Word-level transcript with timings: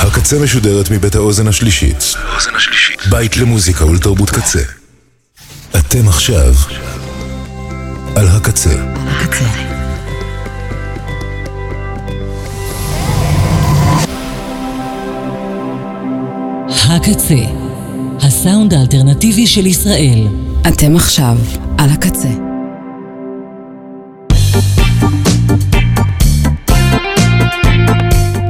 הקצה 0.00 0.38
משודרת 0.38 0.90
מבית 0.90 1.14
האוזן 1.14 1.48
השלישית. 1.48 2.14
בית 3.10 3.36
למוזיקה 3.36 3.84
ולתרבות 3.84 4.30
קצה. 4.30 4.62
אתם 5.78 6.08
עכשיו 6.08 6.54
על 8.16 8.28
הקצה. 8.28 8.70
הקצה. 9.06 9.44
הקצה, 16.68 17.34
הסאונד 18.20 18.74
האלטרנטיבי 18.74 19.46
של 19.46 19.66
ישראל. 19.66 20.26
אתם 20.68 20.96
עכשיו 20.96 21.36
על 21.78 21.90
הקצה. 21.90 22.28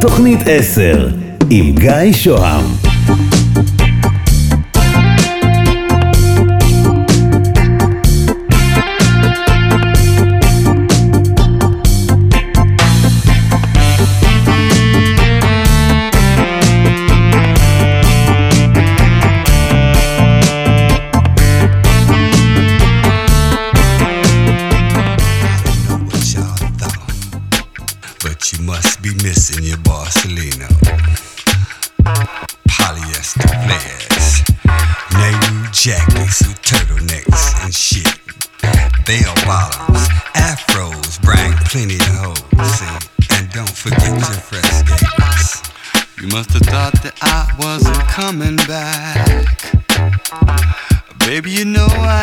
תוכנית 0.01 0.41
10 0.47 1.09
עם 1.53 1.75
גיא 1.75 2.13
שוהם 2.13 2.90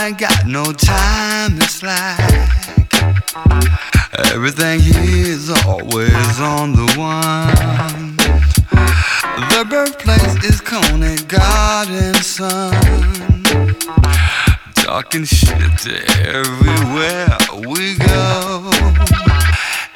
I 0.07 0.11
got 0.11 0.47
no 0.47 0.71
time 0.71 1.59
to 1.59 1.67
slack. 1.67 2.17
Everything 4.33 4.79
here's 4.79 5.49
always 5.65 6.39
on 6.39 6.71
the 6.71 6.93
one. 6.97 8.15
The 9.49 9.65
birthplace 9.69 10.45
is 10.45 10.61
Conant 10.61 11.27
Garden 11.27 12.13
Sun. 12.23 12.71
Talking 14.75 15.25
shit 15.25 15.85
everywhere 16.25 17.37
we 17.67 17.97
go. 17.97 18.71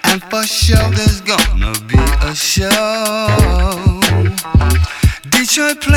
And 0.03 0.21
for 0.23 0.43
sure 0.43 0.89
there's 0.89 1.21
gonna 1.21 1.71
be 1.87 1.97
a 2.27 2.35
show. 2.35 3.90
Chapter 5.43 5.91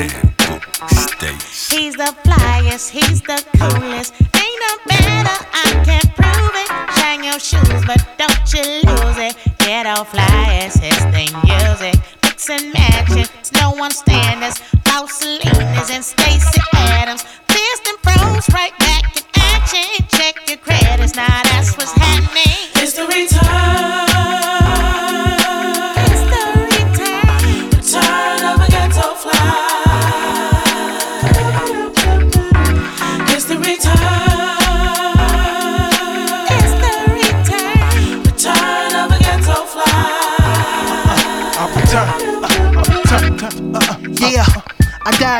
player's 0.00 0.29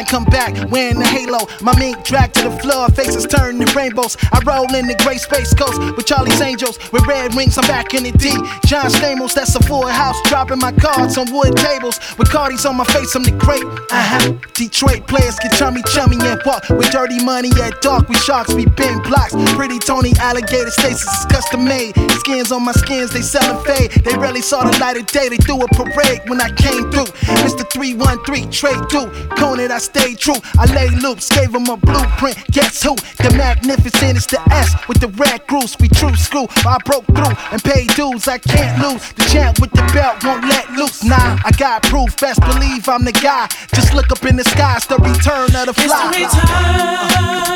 Come 0.04 0.24
back 0.24 0.54
wearing 0.70 0.98
the 0.98 1.04
halo. 1.04 1.46
My 1.60 1.76
mink 1.78 2.04
drag 2.04 2.32
to 2.34 2.48
the 2.48 2.58
floor, 2.58 2.88
faces 2.88 3.26
turn 3.26 3.58
to 3.60 3.66
rainbows. 3.76 4.16
I 4.32 4.40
roll 4.44 4.72
in 4.74 4.86
the 4.86 4.96
gray 5.04 5.18
space 5.18 5.52
coast 5.54 5.78
with 5.96 6.06
Charlie's 6.06 6.40
Angels. 6.40 6.78
With 6.92 7.06
red 7.06 7.34
wings, 7.34 7.58
I'm 7.58 7.66
back 7.66 7.94
in 7.94 8.04
the 8.04 8.12
D. 8.12 8.30
John 8.66 8.90
Stamos, 8.90 9.34
that's 9.34 9.54
a 9.54 9.62
full 9.62 9.86
house. 9.86 10.16
Dropping 10.28 10.58
my 10.58 10.72
cards 10.72 11.18
on 11.18 11.32
wood 11.32 11.56
tables. 11.56 12.00
With 12.18 12.30
Cardi's 12.30 12.64
on 12.64 12.76
my 12.76 12.84
face, 12.84 13.14
I'm 13.14 13.24
the 13.24 13.32
great. 13.32 13.62
Uh 13.90 14.02
huh. 14.02 14.32
Detroit 14.54 15.06
players 15.06 15.38
get 15.38 15.52
chummy 15.52 15.82
chummy 15.92 16.16
and 16.20 16.40
walk 16.46 16.68
with 16.70 16.90
dirty 16.90 17.22
money 17.22 17.50
at 17.62 17.80
dark. 17.82 18.08
We 18.08 18.16
sharks, 18.16 18.54
we 18.54 18.66
bend 18.66 19.04
blocks. 19.04 19.34
Pretty 19.54 19.78
Tony 19.78 20.12
alligator 20.18 20.70
Stacys 20.70 21.04
is 21.04 21.26
custom 21.28 21.64
made. 21.64 21.94
Skins 22.20 22.52
on 22.52 22.64
my 22.64 22.72
skins, 22.72 23.12
they 23.12 23.22
sellin' 23.22 23.62
fade. 23.64 23.90
They 24.04 24.16
rarely 24.16 24.42
saw 24.42 24.64
the 24.64 24.76
light 24.78 24.96
of 24.96 25.06
day. 25.06 25.28
They 25.28 25.36
threw 25.36 25.60
a 25.60 25.68
parade 25.68 26.22
when 26.26 26.40
I 26.40 26.50
came 26.56 26.90
through. 26.90 27.12
Mr. 27.44 27.68
313, 27.70 28.50
trade 28.50 28.80
through 28.90 29.10
on 29.50 29.58
it, 29.58 29.70
I 29.70 29.78
stay 29.90 30.14
true. 30.14 30.40
I 30.58 30.66
lay 30.72 30.88
loops, 30.88 31.28
gave 31.28 31.54
him 31.54 31.66
a 31.68 31.76
blueprint. 31.76 32.36
Guess 32.50 32.82
who? 32.82 32.94
The 33.18 33.34
magnificent 33.36 34.16
is 34.18 34.26
the 34.26 34.40
S 34.52 34.70
with 34.88 35.00
the 35.00 35.08
red 35.08 35.46
grooves. 35.46 35.76
We 35.78 35.88
true 35.88 36.14
school. 36.14 36.46
I 36.64 36.78
broke 36.84 37.06
through 37.06 37.34
and 37.52 37.62
paid 37.62 37.88
dues. 37.94 38.28
I 38.28 38.38
can't 38.38 38.80
lose. 38.82 39.12
The 39.12 39.24
champ 39.32 39.60
with 39.60 39.72
the 39.72 39.82
belt 39.92 40.24
won't 40.24 40.44
let 40.46 40.70
loose. 40.72 41.04
Nah, 41.04 41.38
I 41.44 41.50
got 41.58 41.82
proof. 41.82 42.16
Best 42.16 42.40
believe 42.40 42.88
I'm 42.88 43.04
the 43.04 43.12
guy. 43.12 43.48
Just 43.74 43.94
look 43.94 44.10
up 44.10 44.24
in 44.24 44.36
the 44.36 44.44
sky. 44.44 44.76
It's 44.76 44.86
the 44.86 44.96
return 44.96 45.54
of 45.56 45.66
the 45.66 45.74
fly. 45.74 46.12
It's 46.14 46.34
the 46.34 46.40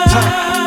return. 0.04 0.63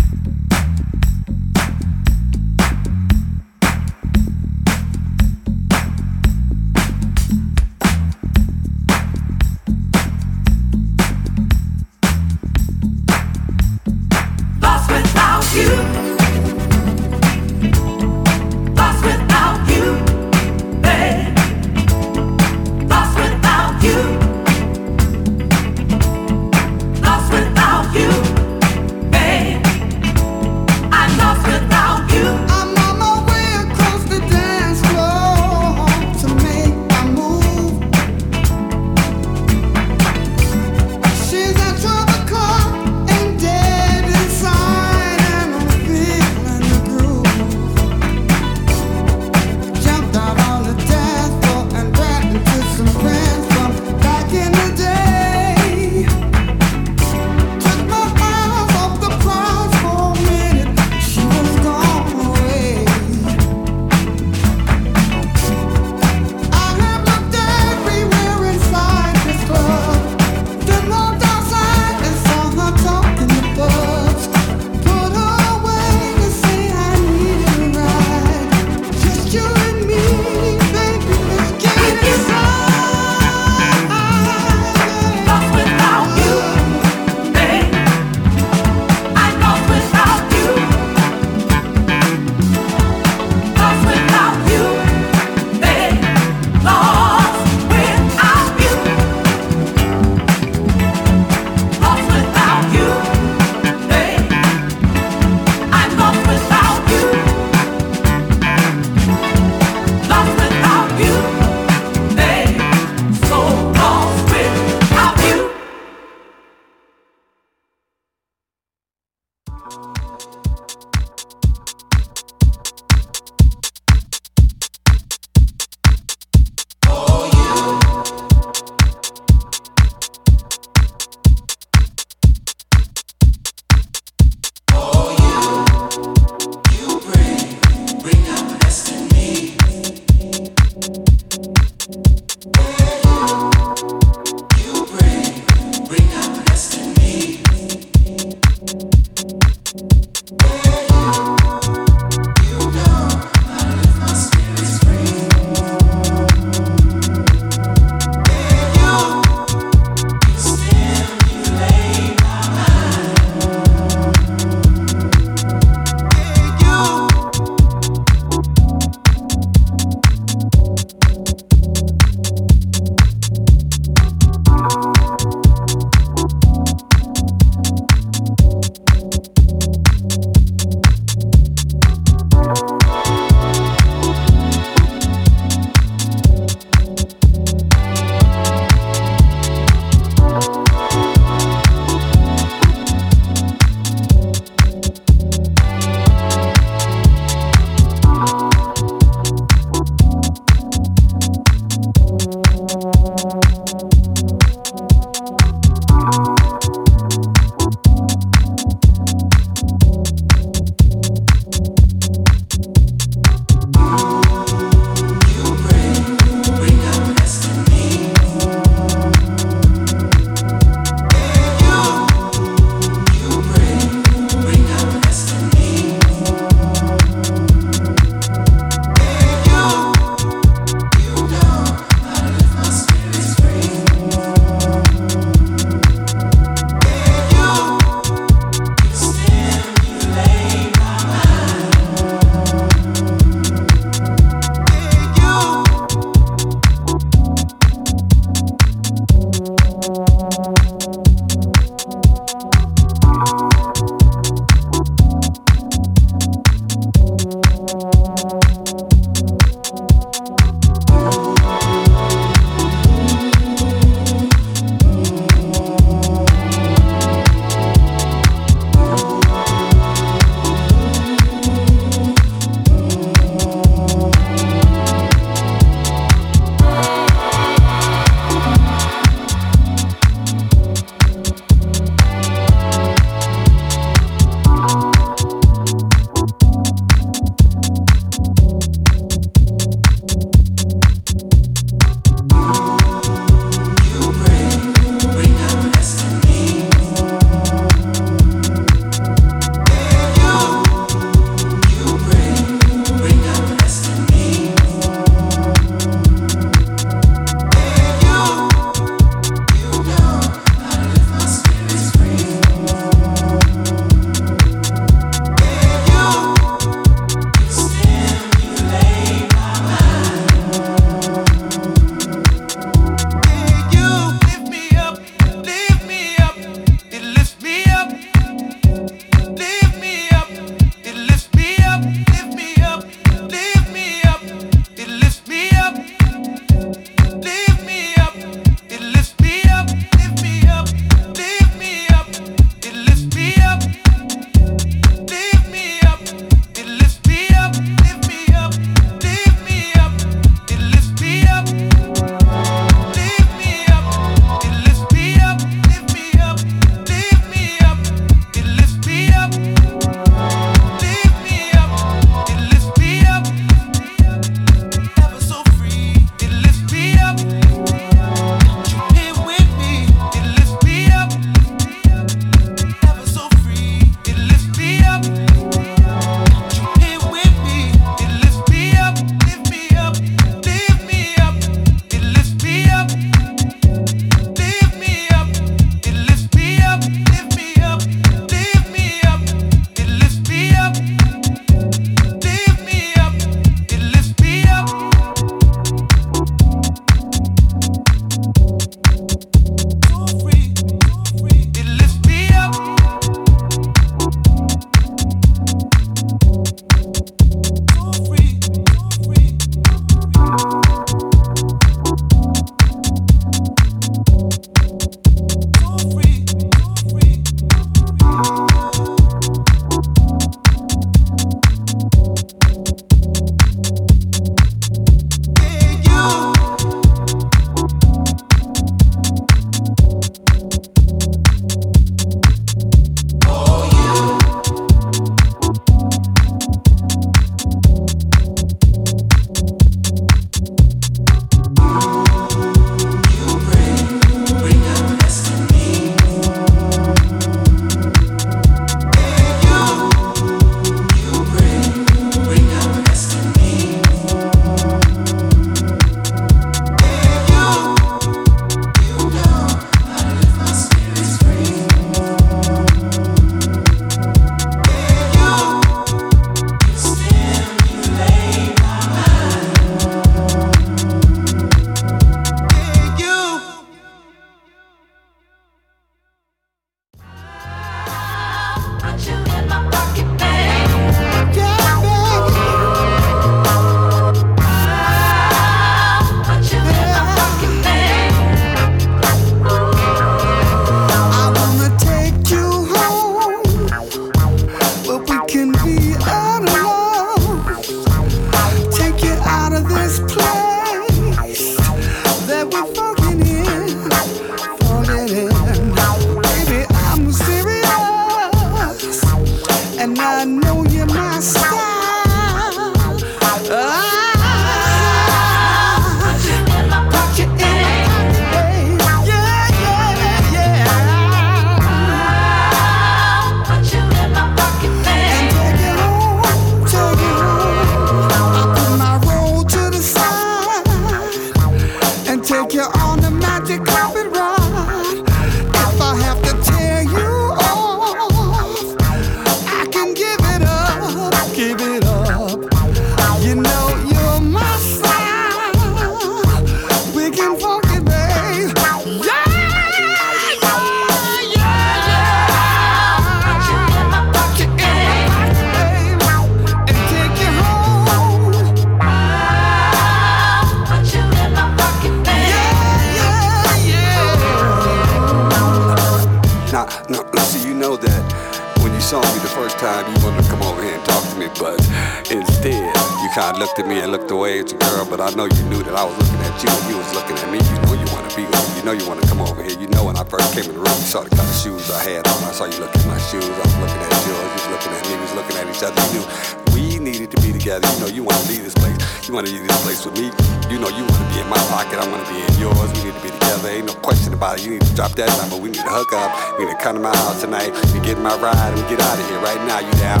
We 596.38 596.46
gonna 596.46 596.58
come 596.58 596.74
to 596.74 596.82
my 596.82 596.96
house 596.96 597.20
tonight. 597.20 597.52
We 597.72 597.78
get 597.80 597.96
my 597.98 598.16
ride 598.18 598.52
and 598.52 598.60
we 598.60 598.68
get 598.68 598.80
out 598.80 598.98
of 598.98 599.08
here 599.08 599.20
right 599.20 599.40
now. 599.46 599.60
You 599.60 599.72
down? 599.78 600.00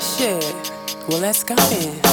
Shit. 0.00 0.70
Well, 1.08 1.18
let's 1.18 1.42
go 1.44 1.54
then. 1.54 2.09